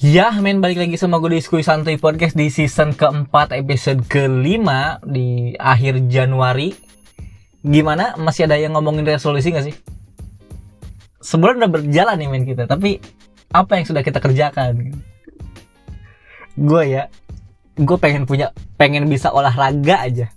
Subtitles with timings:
[0.00, 4.96] Ya, men balik lagi sama gue di Skuy Santuy Podcast di season keempat episode kelima
[5.04, 6.72] di akhir Januari.
[7.60, 8.16] Gimana?
[8.16, 9.76] Masih ada yang ngomongin resolusi gak sih?
[11.20, 12.96] Sebulan udah berjalan nih men kita, tapi
[13.52, 15.04] apa yang sudah kita kerjakan?
[16.56, 17.12] Gue ya,
[17.76, 20.32] gue pengen punya, pengen bisa olahraga aja.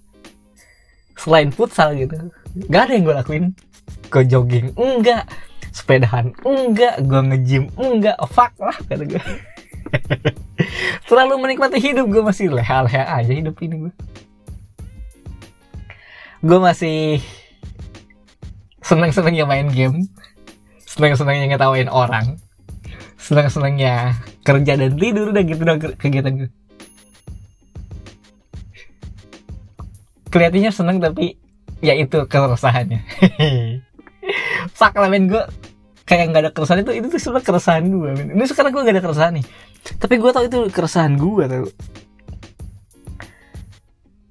[1.16, 2.20] Selain futsal gitu,
[2.68, 3.46] gak ada yang gue lakuin.
[4.12, 5.24] Gue jogging, enggak.
[5.74, 7.02] Sepedahan, enggak.
[7.02, 8.16] Gue nge-gym, enggak.
[8.30, 9.24] Fuck lah, kata gue.
[11.10, 13.94] Selalu menikmati hidup gue masih leha-leha aja hidup ini gue.
[16.46, 17.24] Gue masih
[18.84, 20.06] seneng-senengnya main game,
[20.86, 22.38] seneng-senengnya ngetawain orang,
[23.18, 26.52] seneng-senengnya kerja dan tidur udah gitu dong kegiatan gue.
[30.30, 31.38] Kelihatannya seneng tapi
[31.80, 33.02] ya itu keresahannya.
[34.78, 35.44] Fuck lah men gue
[36.14, 39.04] kayak nggak ada keresahan itu itu tuh sebenarnya keresahan gue ini sekarang gue gak ada
[39.04, 39.46] keresahan nih.
[39.98, 41.66] Tapi gue tau itu keresahan gue tau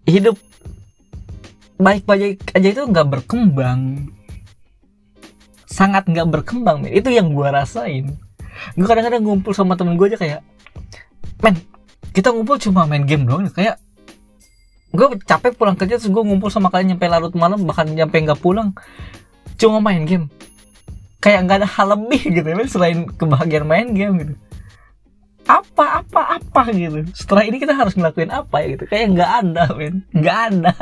[0.06, 0.36] hidup
[1.83, 4.10] baik-baik aja itu nggak berkembang.
[5.66, 6.94] Sangat nggak berkembang men.
[6.94, 8.14] itu yang gue rasain.
[8.78, 10.41] Gue kadang-kadang ngumpul sama temen gue aja kayak
[11.42, 11.58] men
[12.14, 13.83] kita ngumpul cuma main game doang kayak
[14.92, 18.38] gue capek pulang kerja terus gue ngumpul sama kalian nyampe larut malam bahkan nyampe nggak
[18.38, 18.77] pulang
[19.56, 20.28] cuma main game
[21.23, 24.34] kayak nggak ada hal lebih gitu men selain kebahagiaan main game gitu.
[25.47, 27.06] Apa apa apa gitu.
[27.15, 28.84] Setelah ini kita harus ngelakuin apa ya gitu.
[28.91, 29.95] Kayak nggak ada men.
[30.11, 30.73] Nggak ada.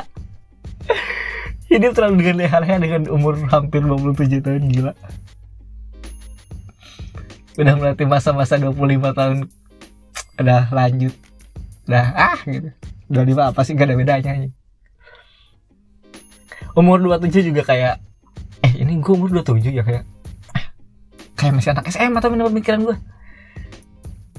[1.70, 4.92] Hidup terlalu dengan leha-leha dengan umur hampir 27 tahun gila.
[7.60, 8.74] Udah melewati masa-masa 25
[9.12, 9.38] tahun.
[10.40, 11.14] Udah lanjut.
[11.86, 12.72] Udah ah gitu.
[13.12, 13.76] 25 apa sih?
[13.76, 14.50] Gak ada bedanya
[16.78, 17.94] umur 27 juga kayak
[18.62, 20.04] eh ini gue umur 27 ya kayak
[21.40, 22.96] kayak masih anak SMA tapi menurut pemikiran gue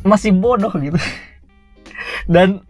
[0.05, 0.97] masih bodoh gitu.
[2.33, 2.61] Dan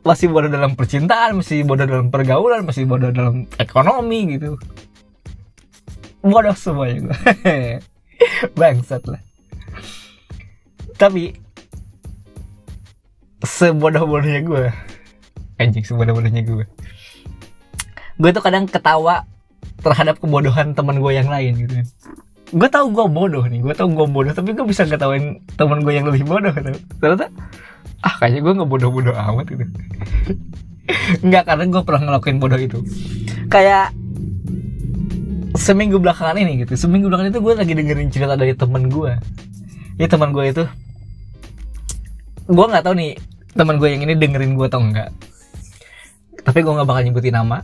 [0.00, 4.56] masih bodoh dalam percintaan masih bodoh dalam pergaulan masih bodoh dalam ekonomi gitu.
[6.24, 7.16] Bodoh semuanya gue
[8.60, 9.20] bangsat lah.
[10.96, 11.36] Tapi
[13.44, 14.64] sebodoh-bodohnya gue
[15.60, 16.64] anjing sebodoh-bodohnya gue
[18.20, 19.24] gue tuh kadang ketawa
[19.80, 21.74] terhadap kebodohan teman gue yang lain gitu
[22.50, 25.94] gue tau gue bodoh nih gue tau gue bodoh tapi gue bisa ngetawain teman gue
[25.94, 26.74] yang lebih bodoh gitu.
[26.98, 27.30] ternyata
[28.02, 29.64] ah kayaknya gue nggak bodoh-bodoh amat gitu.
[31.22, 32.78] Nggak karena gue pernah ngelakuin bodoh itu.
[33.46, 33.94] Kayak
[35.54, 39.12] seminggu belakangan ini gitu seminggu belakangan itu gue lagi dengerin cerita dari temen gue
[39.98, 40.64] ya teman gue itu
[42.48, 43.18] gue nggak tahu nih
[43.58, 45.10] teman gue yang ini dengerin gue atau enggak
[46.40, 47.60] tapi gue nggak bakal nyebutin nama.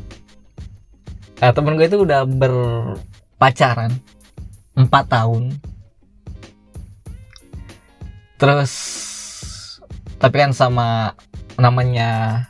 [1.37, 3.93] Nah, temen gue itu udah berpacaran
[4.77, 5.57] empat tahun.
[8.37, 8.73] Terus
[10.21, 11.17] tapi kan sama
[11.57, 12.45] namanya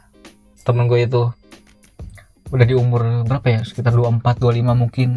[0.66, 1.30] temen gue itu
[2.50, 3.60] udah di umur berapa ya?
[3.62, 5.10] Sekitar 24 25 mungkin.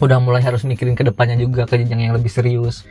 [0.00, 2.88] Udah mulai harus mikirin ke depannya juga ke jenjang yang lebih serius.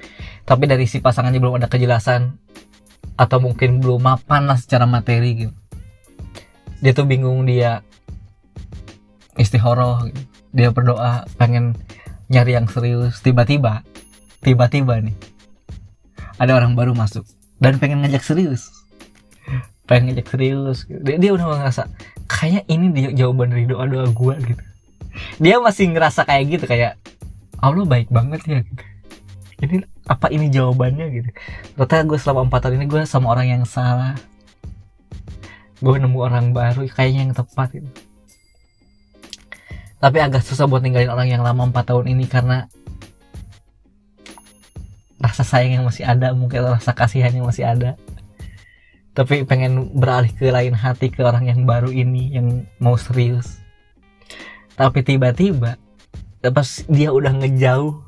[0.47, 2.39] Tapi dari si pasangannya belum ada kejelasan.
[3.19, 5.55] Atau mungkin belum mapan lah secara materi gitu.
[6.79, 7.83] Dia tuh bingung dia
[9.35, 10.07] istihoroh
[10.51, 11.75] dia berdoa pengen
[12.29, 13.19] nyari yang serius.
[13.19, 13.83] Tiba-tiba
[14.39, 15.17] tiba-tiba nih
[16.39, 17.27] ada orang baru masuk
[17.59, 18.71] dan pengen ngajak serius.
[19.89, 21.01] Pengen ngajak serius gitu.
[21.01, 21.89] dia, dia udah ngerasa
[22.29, 24.63] kayaknya ini dia jawaban dari doa doa gue gitu.
[25.41, 26.95] Dia masih ngerasa kayak gitu kayak
[27.59, 28.83] Allah baik banget ya gitu.
[29.59, 31.29] ini apa ini jawabannya gitu.
[31.75, 34.15] Ternyata gue selama empat tahun ini gue sama orang yang salah.
[35.83, 38.08] Gue nemu orang baru kayaknya yang tepat gitu
[39.99, 42.71] tapi agak susah buat ninggalin orang yang lama 4 tahun ini karena
[45.19, 47.99] rasa sayang yang masih ada mungkin rasa kasihan yang masih ada.
[49.11, 53.59] Tapi pengen beralih ke lain hati ke orang yang baru ini yang mau serius
[54.79, 55.75] tapi tiba-tiba
[56.39, 57.99] pas dia udah ngejauh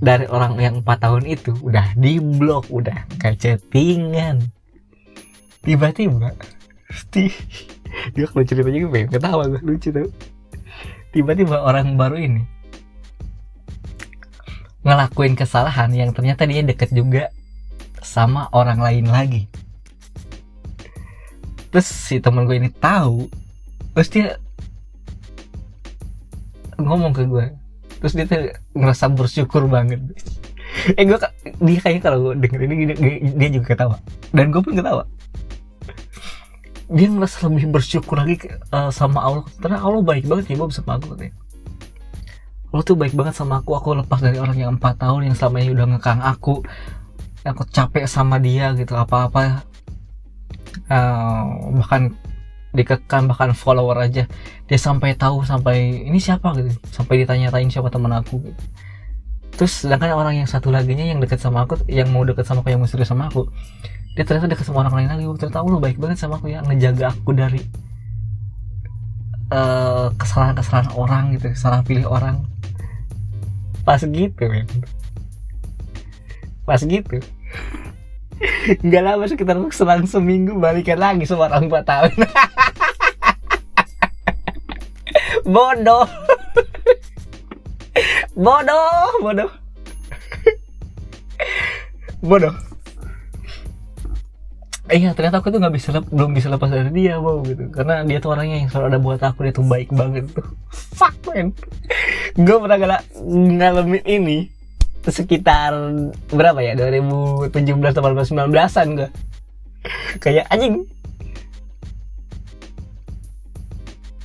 [0.00, 4.40] dari orang yang empat tahun itu udah di blok udah kayak chattingan
[5.60, 6.32] tiba-tiba
[8.16, 10.08] dia kalau ceritanya gue pengen ketawa gue lucu tuh
[11.14, 12.42] tiba-tiba orang baru ini
[14.82, 17.30] ngelakuin kesalahan yang ternyata dia deket juga
[18.04, 19.48] sama orang lain lagi.
[21.72, 23.30] Terus si temen gue ini tahu
[23.94, 24.36] terus dia
[26.76, 27.46] ngomong ke gue
[28.02, 30.02] terus dia tuh ngerasa bersyukur banget.
[30.98, 31.16] Eh gue
[31.62, 32.74] dia kayaknya kalau gue denger ini
[33.38, 33.96] dia juga ketawa.
[34.34, 35.06] Dan gue pun ketawa
[36.88, 38.40] dia ngerasa lebih bersyukur lagi
[38.72, 39.44] uh, sama Allah.
[39.60, 41.34] Karena Allah baik banget ya sama aku katanya
[42.74, 43.78] Allah tuh baik banget sama aku.
[43.78, 46.58] Aku lepas dari orang yang empat tahun yang selama ini udah ngekang aku.
[47.46, 48.98] Aku capek sama dia gitu.
[48.98, 49.62] Apa-apa
[50.90, 51.44] uh,
[51.78, 52.10] bahkan
[52.74, 54.26] dikekang bahkan follower aja.
[54.66, 56.50] Dia sampai tahu sampai ini siapa?
[56.58, 56.74] gitu.
[56.90, 58.62] Sampai ditanya-tanya siapa teman aku gitu.
[59.54, 62.66] Terus sedangkan orang yang satu lagi nya yang deket sama aku yang mau deket sama
[62.66, 63.46] aku yang mau serius sama aku
[64.14, 65.24] dia ternyata deket sama orang lain lagi.
[65.42, 67.58] Ternyata lu baik banget sama aku ya ngejaga aku dari
[69.50, 72.46] uh, kesalahan-kesalahan orang gitu salah pilih orang.
[73.82, 74.70] Pas gitu men.
[76.62, 77.18] Pas gitu.
[78.86, 82.14] Nggak lama sekitar selang seminggu balikan lagi sama orang empat tahun
[85.54, 86.06] bodoh.
[88.38, 89.50] Bodoh bodoh.
[92.24, 92.73] Bodoh
[94.94, 97.66] Iya ternyata aku tuh nggak bisa lep, belum bisa lepas dari dia mau gitu.
[97.74, 100.46] Karena dia tuh orangnya yang selalu ada buat aku dia tuh baik banget tuh.
[100.98, 101.50] Fuck man.
[102.38, 104.38] Gue pernah gak ngalamin ini
[105.02, 105.74] sekitar
[106.30, 109.08] berapa ya 2017 18 19an gue
[110.22, 110.86] kayak anjing.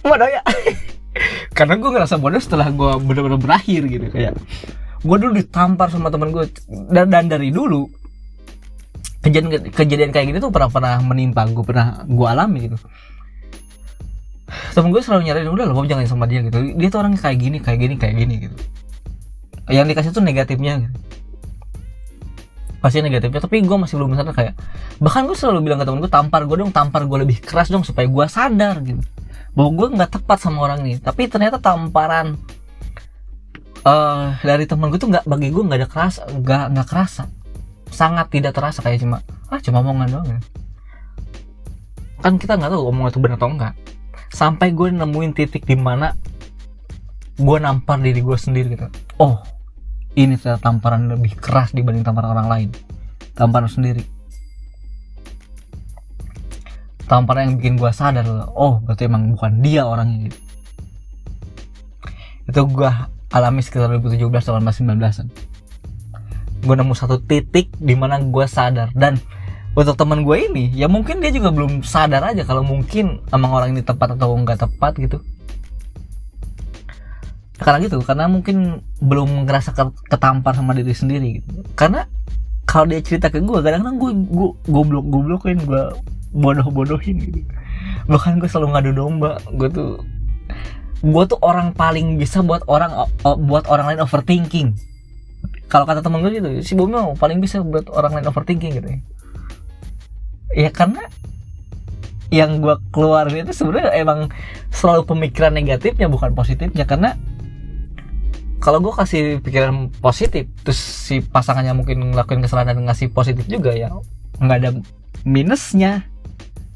[0.05, 0.45] Bodoh ya.
[1.57, 4.05] Karena gue ngerasa bodoh setelah gue bener-bener berakhir gitu.
[4.13, 4.37] Kayak
[5.01, 6.45] gue dulu ditampar sama temen gue
[6.93, 7.89] dan dari dulu
[9.19, 12.77] kejadian kejadian kayak gitu tuh pernah pernah menimpa gue pernah gue alami gitu.
[14.73, 16.57] Temen gue selalu nyariin udah lo jangan sama dia gitu.
[16.73, 18.55] Dia tuh orang kayak gini kayak gini kayak gini gitu.
[19.69, 20.99] Yang dikasih tuh negatifnya gitu.
[22.79, 24.55] pasti negatifnya tapi gue masih belum sadar kayak
[25.03, 27.83] bahkan gue selalu bilang ke temen gue tampar gue dong tampar gue lebih keras dong
[27.83, 29.03] supaya gue sadar gitu.
[29.51, 32.39] Bahwa gue nggak tepat sama orang ini tapi ternyata tamparan
[33.83, 37.27] uh, dari temen gue tuh nggak bagi gue nggak ada keras nggak nggak kerasa
[37.89, 40.39] sangat tidak terasa kayak cuma ah cuma omongan doang ya.
[42.19, 43.73] Kan kita nggak tahu omongan itu benar atau enggak.
[44.29, 46.13] Sampai gue nemuin titik di mana
[47.39, 48.87] gue nampar diri gue sendiri gitu.
[49.17, 49.41] Oh
[50.17, 52.69] ini ternyata tamparan lebih keras dibanding tamparan orang lain.
[53.33, 54.03] Tamparan sendiri.
[57.09, 60.39] Tamparan yang bikin gue sadar oh berarti emang bukan dia orangnya gitu.
[62.49, 62.91] Itu gue
[63.29, 65.48] alami sekitar 2017 18 19an
[66.59, 68.91] gue nemu satu titik di mana gue sadar.
[68.95, 69.19] Dan
[69.77, 73.69] untuk teman gue ini ya mungkin dia juga belum sadar aja kalau mungkin emang orang
[73.77, 75.23] ini tepat atau nggak tepat gitu.
[77.59, 79.75] Karena gitu karena mungkin belum ngerasa
[80.07, 81.63] ketampar sama diri sendiri gitu.
[81.75, 82.07] Karena
[82.67, 85.83] kalau dia cerita ke gue kadang-kadang gue gue goblok goblokin gue
[86.35, 87.39] bodoh-bodohin gitu.
[88.09, 89.91] Bahkan gue selalu ngadu domba gue tuh
[90.99, 92.91] gue tuh orang paling bisa buat orang
[93.23, 94.75] buat orang lain overthinking
[95.69, 98.99] kalau kata temen gue gitu si Bumi paling bisa buat orang lain overthinking gitu ya.
[100.49, 101.05] Ya karena
[102.33, 104.33] yang gue keluarin itu sebenarnya emang
[104.73, 106.89] selalu pemikiran negatifnya bukan positifnya.
[106.89, 107.13] Karena
[108.57, 113.69] kalau gue kasih pikiran positif terus si pasangannya mungkin ngelakuin kesalahan dan ngasih positif juga
[113.77, 113.93] ya
[114.41, 114.69] nggak ada
[115.21, 116.09] minusnya.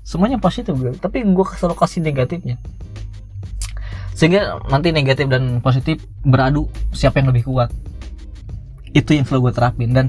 [0.06, 2.62] Semuanya positif gue tapi gue selalu kasih negatifnya.
[4.14, 7.74] Sehingga nanti negatif dan positif beradu siapa yang lebih kuat
[8.94, 9.90] itu yang selalu gue terapin.
[9.92, 10.06] Dan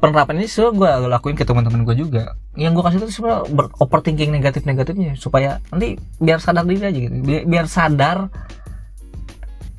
[0.00, 2.36] penerapan ini selalu gue lakuin ke teman-teman gue juga.
[2.56, 3.40] Yang gue kasih itu sebenarnya
[3.80, 7.14] overthinking negatif negatifnya supaya nanti biar sadar diri aja gitu.
[7.24, 8.28] Biar, sadar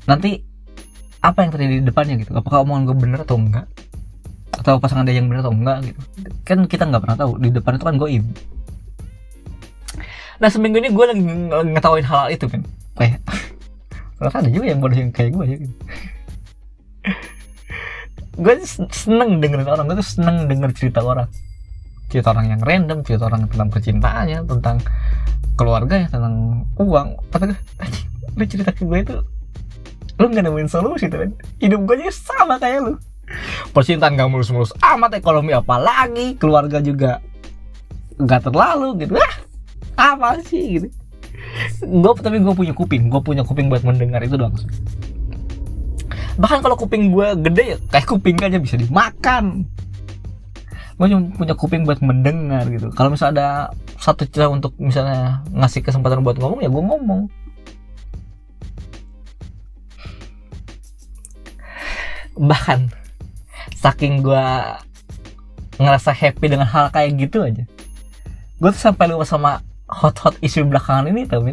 [0.06, 0.42] nanti
[1.18, 2.30] apa yang terjadi di depannya gitu.
[2.34, 3.66] Apakah omongan gue bener atau enggak?
[4.54, 6.00] Atau pasangan dia yang bener atau enggak gitu.
[6.46, 7.38] Kan kita nggak pernah tahu.
[7.42, 8.32] Di depan itu kan gue ibu
[10.38, 11.22] nah seminggu ini gue lagi
[11.74, 12.62] ngetawain hal, hal itu kan
[12.94, 13.18] kayak
[14.18, 15.74] ternyata ada juga yang bodoh yang kayak gue ya gitu.
[18.38, 18.54] gue
[18.94, 21.26] seneng dengerin orang gue tuh seneng denger cerita orang.
[22.08, 24.76] Cerita orang yang random cerita orang tentang percintaannya tentang
[25.58, 27.08] keluarga ya tentang uang.
[27.34, 27.58] Kata gue
[28.38, 29.16] lu cerita ke gue itu
[30.18, 31.30] lu gak nemuin solusi tuh kan?
[31.58, 32.94] Hidup gue aja sama kayak lu.
[33.74, 37.18] Percintaan gak mulus-mulus amat ekonomi apa lagi keluarga juga
[38.22, 39.18] gak terlalu gitu.
[39.18, 39.34] Ah
[40.14, 40.88] apa sih gitu?
[41.82, 44.54] Gue tapi gue punya kuping gue punya kuping buat mendengar itu doang
[46.38, 49.66] bahkan kalau kuping gue gede ya kayak kuping aja bisa dimakan.
[50.98, 52.90] Gue cuma punya kuping buat mendengar gitu.
[52.94, 53.48] Kalau misalnya ada
[53.98, 57.22] satu cara untuk misalnya ngasih kesempatan buat ngomong ya gue ngomong.
[62.38, 62.94] Bahkan
[63.78, 64.46] saking gue
[65.78, 67.62] ngerasa happy dengan hal kayak gitu aja
[68.58, 71.46] gue tuh sampai lupa sama hot-hot isu belakangan ini tau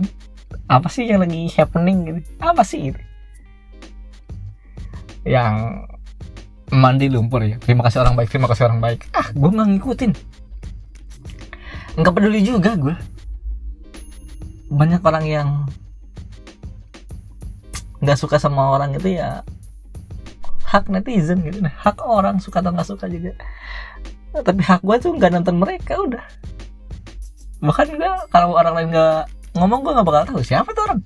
[0.66, 2.20] apa sih yang lagi happening gitu?
[2.42, 3.02] Apa sih itu
[5.26, 5.84] yang
[6.70, 7.58] mandi lumpur ya.
[7.58, 9.10] Terima kasih orang baik terima kasih orang baik.
[9.12, 10.12] Ah gue nggak ngikutin.
[12.00, 12.96] Nggak peduli juga gue
[14.70, 15.50] banyak orang yang
[18.02, 19.42] nggak suka sama orang itu ya
[20.66, 21.62] hak netizen gitu.
[21.62, 23.34] Nah hak orang suka atau nggak suka juga.
[24.34, 26.26] Nah, tapi hak gue tuh nggak nonton mereka udah.
[27.66, 29.22] Bahkan gue kalau orang lain nggak
[29.58, 31.00] ngomong gue nggak bakal tahu siapa tuh orang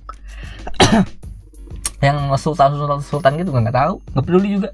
[2.00, 4.70] yang sultan sultan sultan gitu nggak tahu nggak peduli juga.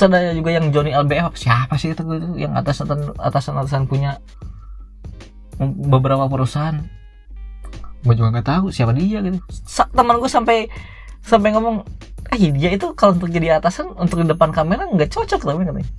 [0.00, 2.80] Ada juga yang Johnny LBF siapa sih itu gitu yang atas
[3.20, 4.18] atasan atasan punya
[5.60, 6.80] beberapa perusahaan.
[8.00, 9.38] Gue juga nggak tahu siapa dia gitu.
[9.92, 10.72] Teman gue sampai
[11.20, 11.84] sampai ngomong
[12.30, 15.90] ah dia itu kalau untuk jadi atasan untuk di depan kamera nggak cocok tapi katanya.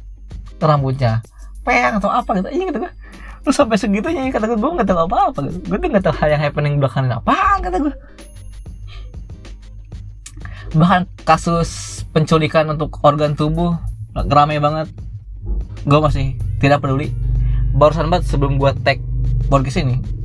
[0.62, 1.14] Rambutnya
[1.62, 2.94] peyang atau apa gitu iya gitu gue
[3.42, 5.58] terus sampai segitunya kata gue gue nggak tahu apa apa gitu.
[5.70, 7.94] Gue tuh nggak tahu yang happening belakangan apa kata gue
[10.72, 13.76] bahkan kasus penculikan untuk organ tubuh
[14.16, 14.92] ramai banget.
[15.84, 17.12] Gue masih tidak peduli.
[17.72, 19.00] Barusan banget sebelum gue tag
[19.52, 20.22] podcast ini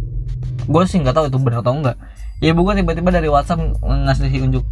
[0.67, 1.97] gue sih nggak tahu itu benar atau enggak
[2.43, 4.65] ya ibu gue tiba-tiba dari WhatsApp ngasih unjuk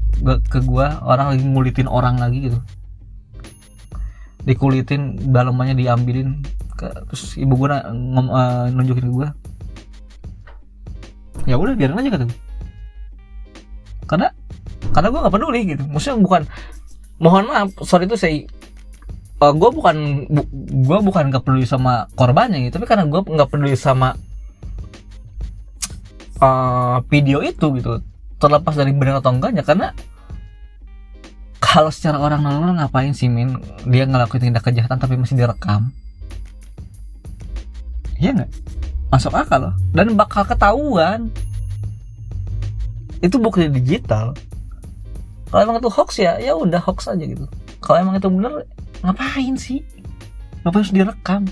[0.50, 2.58] ke gue orang lagi ngulitin orang lagi gitu.
[4.44, 6.44] Dikulitin dalamannya diambilin
[6.76, 9.28] ke, terus ibu gue uh, nunjukin ke gue
[11.48, 12.26] ya udah biarin aja kata
[14.04, 14.28] karena
[14.94, 15.82] karena gue nggak peduli gitu.
[15.90, 16.42] Maksudnya bukan
[17.18, 18.46] mohon maaf sorry itu saya
[19.42, 20.42] uh, gue bukan bu,
[20.86, 22.78] gue bukan nggak peduli sama korbannya gitu.
[22.78, 24.14] Tapi karena gue nggak peduli sama
[26.38, 27.98] uh, video itu gitu
[28.38, 29.66] terlepas dari benar atau enggaknya.
[29.66, 29.90] Karena
[31.58, 33.58] kalau secara orang normal ngapain sih min?
[33.82, 35.90] Dia ngelakuin tindak kejahatan tapi masih direkam.
[38.22, 38.50] Iya nggak?
[39.10, 39.74] Masuk akal loh.
[39.90, 41.34] Dan bakal ketahuan.
[43.18, 44.36] Itu bukti digital
[45.54, 47.46] kalau emang itu hoax ya ya udah hoax aja gitu.
[47.78, 48.66] Kalau emang itu bener
[49.06, 49.86] ngapain sih?
[50.66, 51.46] Ngapain harus direkam?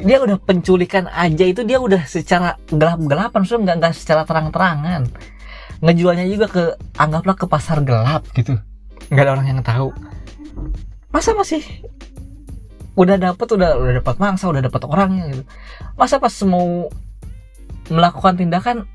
[0.00, 5.12] Dia udah penculikan aja itu dia udah secara gelap-gelapan sudah nggak nggak secara terang-terangan.
[5.84, 6.62] Ngejualnya juga ke
[6.96, 8.56] anggaplah ke pasar gelap gitu.
[9.12, 9.92] Nggak ada orang yang tahu.
[11.12, 11.68] Masa masih
[12.96, 15.44] udah dapet udah udah dapat mangsa udah dapat orangnya gitu.
[16.00, 16.88] Masa pas mau
[17.92, 18.88] melakukan tindakan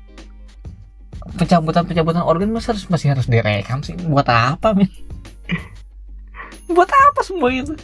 [1.38, 3.94] pencabutan pencabutan organ masih harus masih harus direkam sih.
[3.96, 4.90] Buat apa min?
[6.74, 7.74] Buat apa semua itu?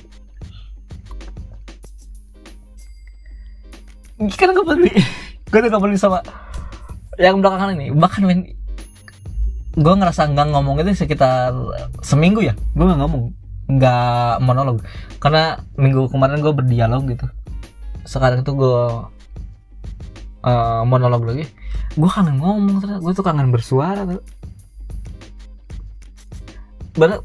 [4.34, 4.92] Kan gue peduli
[5.48, 6.20] gue tuh gak peduli sama
[7.16, 7.94] yang belakangan ini.
[7.94, 8.40] Bahkan men
[9.78, 11.54] gue ngerasa nggak ngomong itu sekitar
[12.02, 12.54] seminggu ya.
[12.74, 13.22] Gue nggak ngomong
[13.78, 14.82] nggak monolog.
[15.22, 17.26] Karena minggu kemarin gue berdialog gitu.
[18.04, 18.82] Sekarang itu gue
[20.44, 21.44] uh, monolog lagi
[21.94, 24.22] gue kangen ngomong ternyata gue tuh kangen bersuara tuh.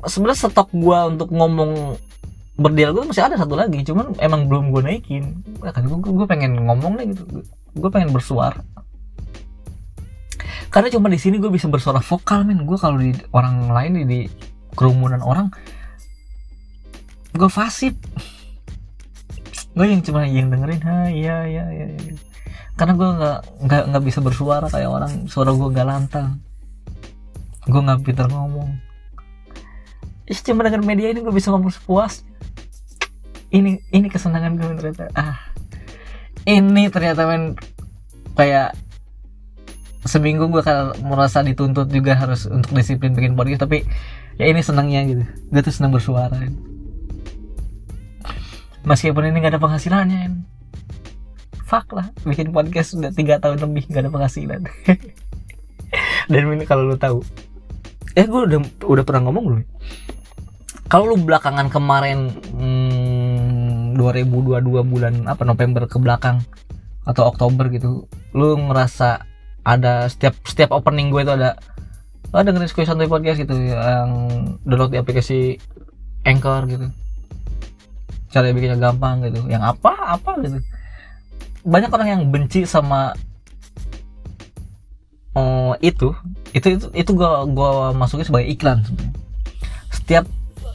[0.05, 1.97] Sebenarnya stok gue untuk ngomong
[2.53, 5.41] berdialog gue masih ada satu lagi cuman emang belum gue naikin.
[5.65, 7.23] Kan gue, pengen ngomong deh gitu.
[7.73, 8.61] Gue pengen bersuara.
[10.69, 12.65] Karena cuma di sini gue bisa bersuara vokal men.
[12.69, 14.19] Gue kalau di orang lain di, di
[14.73, 15.53] kerumunan orang
[17.33, 17.97] gue fasib
[19.73, 22.13] gue yang cuma yang dengerin ha iya iya iya, iya.
[22.73, 23.39] Karena gue nggak
[23.69, 26.41] nggak nggak bisa bersuara kayak orang suara gue nggak lantang.
[27.69, 28.75] Gue nggak pintar ngomong.
[30.23, 32.33] Ih, cuma dengan media ini gue bisa ngomong sepuasnya
[33.53, 35.13] ini ini kesenangan gue ternyata.
[35.13, 35.37] Ah.
[36.43, 37.55] Ini ternyata men
[38.33, 38.75] kayak
[40.03, 43.85] seminggu gue kan merasa dituntut juga harus untuk disiplin bikin podcast tapi
[44.41, 45.23] ya ini senangnya gitu.
[45.53, 46.35] Gue tuh senang bersuara
[48.83, 50.52] meskipun ini gak ada penghasilannya.
[51.73, 54.61] Fuck lah bikin podcast udah tiga tahun lebih gak ada penghasilan.
[56.29, 57.25] Dan ini kalau lu tahu.
[58.13, 59.61] Eh gue udah udah pernah ngomong belum
[60.93, 66.45] kalau lu belakangan kemarin hmm, 2022 bulan apa November ke belakang
[67.09, 68.05] atau Oktober gitu
[68.37, 69.25] lu ngerasa
[69.65, 71.57] ada setiap setiap opening gue itu ada
[72.29, 74.29] lo ada dengerin Squid Podcast gitu yang
[74.69, 75.57] download di aplikasi
[76.29, 76.87] Anchor gitu.
[78.29, 80.61] Cara bikinnya gampang gitu yang apa apa gitu
[81.63, 83.15] banyak orang yang benci sama
[85.35, 86.11] oh, itu
[86.53, 88.83] itu itu itu gue gua masukin sebagai iklan
[89.89, 90.27] setiap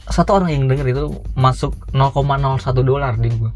[0.09, 1.05] satu orang yang denger itu
[1.37, 2.25] masuk 0,01
[2.81, 3.51] dolar di gue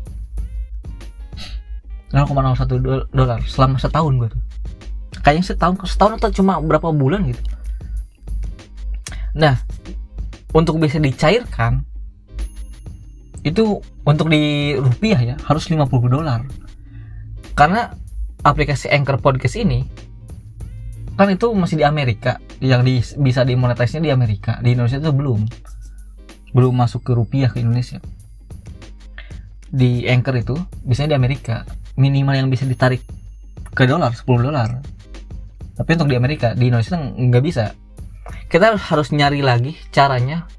[2.14, 4.42] 0,01 dolar selama setahun gue tuh.
[5.26, 7.42] Kayaknya setahun setahun atau cuma berapa bulan gitu.
[9.34, 9.58] Nah
[10.54, 11.82] untuk bisa dicairkan
[13.42, 16.46] itu untuk di rupiah ya harus 50 dolar
[17.54, 17.94] karena
[18.42, 19.86] aplikasi Anchor Podcast ini
[21.14, 22.42] kan itu masih di Amerika.
[22.58, 24.58] Yang di, bisa dimonetisnya di Amerika.
[24.66, 25.42] Di Indonesia itu belum.
[26.54, 28.02] Belum masuk ke rupiah ke Indonesia.
[29.70, 31.56] Di Anchor itu biasanya di Amerika.
[31.98, 33.06] Minimal yang bisa ditarik
[33.74, 34.82] ke dolar 10 dolar.
[35.74, 37.74] Tapi untuk di Amerika di Indonesia nggak bisa.
[38.50, 40.50] Kita harus nyari lagi caranya.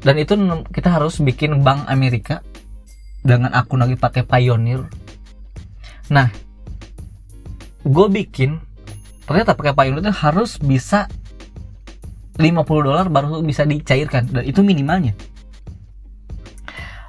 [0.00, 0.34] Dan itu
[0.72, 2.40] kita harus bikin bank Amerika
[3.20, 4.88] dengan akun lagi pakai Pioneer
[6.10, 6.28] nah
[7.86, 8.60] gue bikin
[9.24, 11.06] ternyata pakai Pioneer itu harus bisa
[12.40, 15.12] 50 dolar baru bisa dicairkan dan itu minimalnya.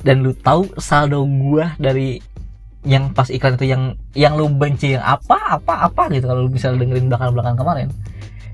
[0.04, 2.20] Dan lu tahu saldo gue dari
[2.82, 6.52] yang pas iklan itu yang yang lu benci yang apa apa apa gitu kalau lu
[6.52, 7.88] bisa dengerin belakang belakang kemarin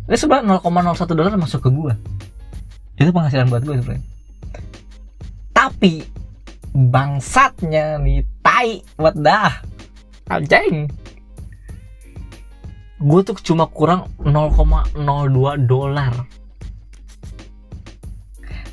[0.03, 1.93] itu sebenarnya 0,01 dolar masuk ke gue
[2.99, 4.03] itu penghasilan buat gue sebenarnya
[5.55, 6.03] tapi
[6.75, 9.63] bangsatnya nih tai what dah
[10.29, 10.91] anjing.
[12.97, 14.95] Gue tuh cuma kurang 0,02
[15.69, 16.13] dolar.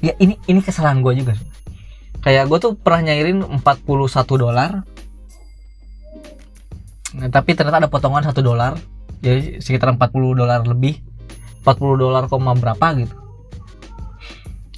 [0.04, 1.34] Ya ini ini kesalahan gue juga
[2.24, 3.60] kayak gue tuh pernah nyairin 41
[4.40, 4.80] dolar.
[7.14, 8.80] Nah, tapi ternyata ada potongan satu dolar.
[9.20, 11.04] Jadi sekitar 40 dolar lebih.
[11.62, 13.14] 40 dolar koma berapa gitu.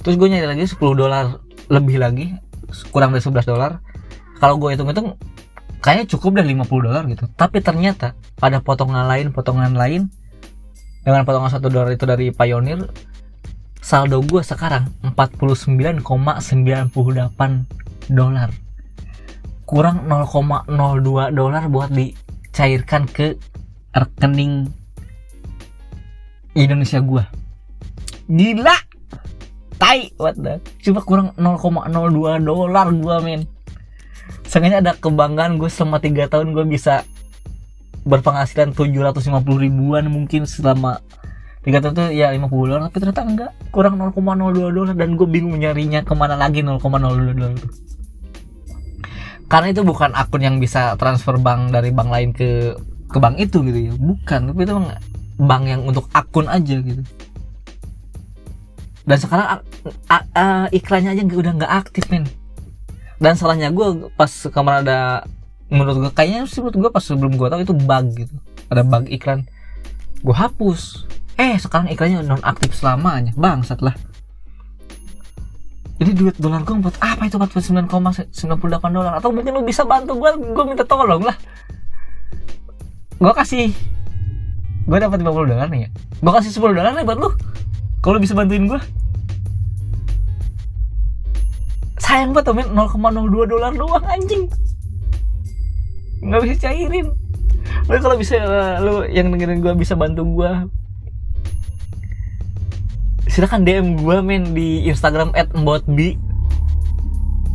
[0.03, 1.39] Terus gue nyari lagi 10 dolar
[1.71, 2.35] lebih lagi.
[2.91, 3.79] Kurang dari 11 dolar.
[4.43, 5.15] Kalau gue hitung-hitung
[5.87, 7.31] kayaknya cukup deh 50 dolar gitu.
[7.31, 10.11] Tapi ternyata pada potongan lain potongan lain
[11.07, 12.91] dengan potongan satu dolar itu dari Pioneer
[13.79, 16.03] saldo gue sekarang 49,98
[18.11, 18.51] dolar.
[19.63, 20.67] Kurang 0,02
[21.31, 22.11] dolar buat di
[22.51, 23.39] cairkan ke
[23.95, 24.67] rekening
[26.51, 27.23] Indonesia gua.
[28.27, 28.75] Gila!
[29.79, 30.59] Tai what the?
[30.83, 33.47] Cuma kurang 0,02 dolar gua men
[34.57, 37.05] Seenggaknya ada kebanggaan gue selama 3 tahun gue bisa
[38.09, 40.97] berpenghasilan 750 ribuan mungkin selama
[41.61, 43.51] 3 tahun tuh ya 50 dolar tapi ternyata enggak.
[43.69, 44.17] Kurang 0,02
[44.57, 46.81] dolar dan gue bingung nyarinya ke mana lagi 0,02
[47.37, 47.53] dolar
[49.45, 52.73] karena itu bukan akun yang bisa transfer bank dari bank lain ke
[53.13, 53.93] ke bank itu gitu ya.
[53.93, 54.73] Bukan tapi itu
[55.37, 57.05] bank yang untuk akun aja gitu.
[59.05, 59.61] Dan sekarang
[60.73, 62.25] iklannya aja udah nggak aktif men
[63.17, 64.99] dan salahnya gue pas kemarin ada
[65.67, 68.35] menurut gue kayaknya sih menurut gue pas sebelum gue tahu itu bug gitu.
[68.69, 69.49] Ada bug iklan.
[70.21, 71.09] Gue hapus.
[71.37, 73.33] Eh sekarang iklannya non aktif selamanya.
[73.33, 73.97] Bang setelah
[75.97, 77.41] jadi duit dolar gue buat apa itu?
[77.41, 79.17] 49,98 dolar.
[79.17, 81.33] Atau mungkin lu bisa bantu gue gue minta tolong lah.
[83.17, 83.73] Gue kasih.
[84.85, 85.89] Gue dapat 50 dolar nih ya.
[86.21, 87.33] Gue kasih 10 dolar nih buat lu.
[88.05, 88.77] Kalau bisa bantuin gue
[92.17, 94.49] sayang banget men 0,02 dolar doang anjing.
[96.25, 97.13] Nggak bisa cairin.
[97.85, 98.41] Lu kalau bisa
[98.81, 100.51] lu yang dengerin gue bisa bantu gue
[103.29, 106.17] silahkan DM gue men di Instagram at mbotbi.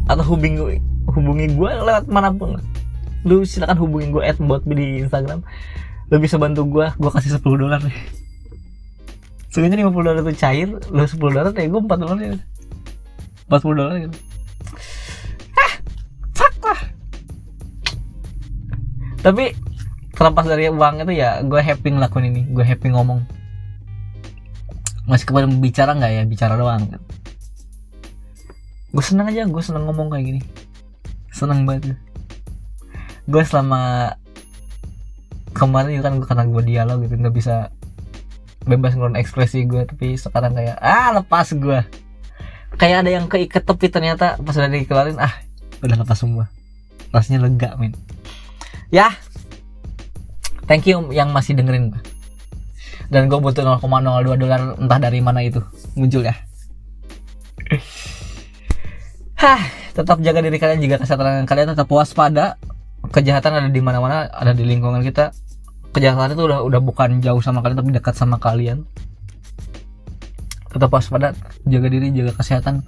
[0.07, 0.79] Atau hubungi
[1.11, 2.63] hubungi gue lewat mana pun.
[3.27, 5.43] Lu silahkan hubungi gue at mbotbi di Instagram.
[6.07, 7.99] Lu bisa bantu gue gue kasih 10 dolar deh
[9.53, 12.37] sebenarnya 50 dolar itu cair lu 10 dolar ya gue 4 dolar ya.
[13.53, 14.32] 40 dolar gitu
[19.23, 19.55] tapi
[20.13, 22.43] terlepas dari uang itu ya gue happy ngelakuin ini.
[22.51, 23.23] Gue happy ngomong.
[25.07, 26.23] Masih kepada bicara nggak ya?
[26.27, 26.91] Bicara doang.
[28.93, 30.43] Gue seneng aja gue seneng ngomong kayak gini.
[31.31, 31.97] Seneng banget
[33.31, 33.43] gue.
[33.47, 34.13] Selama
[35.55, 37.71] kemarin kan gue karena gue dialog gitu nggak bisa
[38.67, 39.87] bebas ngeluarin ekspresi gue.
[39.87, 41.79] Tapi sekarang kayak ah lepas gue.
[42.75, 45.31] Kayak ada yang keikat tapi ternyata pas udah dikeluarin ah
[45.79, 46.51] udah lepas semua.
[47.15, 47.95] Rasanya lega men
[48.93, 49.17] ya.
[50.69, 51.97] Thank you yang masih dengerin.
[53.09, 55.59] Dan gue butuh 0,02 dolar entah dari mana itu
[55.99, 56.37] muncul ya.
[59.37, 59.61] Hah,
[59.97, 62.61] tetap jaga diri kalian jika kesehatan kalian tetap waspada.
[63.03, 65.35] Kejahatan ada di mana-mana ada di lingkungan kita.
[65.93, 68.87] Kejahatan itu udah udah bukan jauh sama kalian tapi dekat sama kalian.
[70.73, 71.35] Tetap waspada
[71.69, 72.87] jaga diri jaga kesehatan.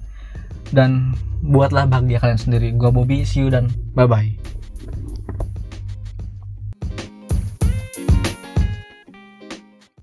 [0.73, 1.13] Dan
[1.45, 2.73] buatlah bahagia kalian sendiri.
[2.73, 4.54] Gue Bobby see you dan bye bye